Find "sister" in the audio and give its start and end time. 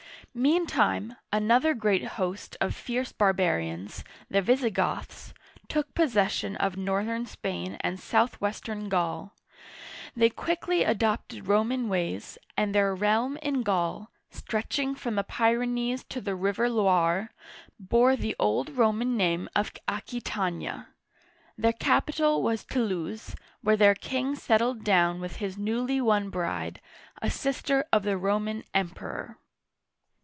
27.29-27.83